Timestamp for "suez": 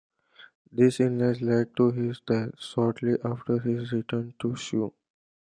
4.55-4.93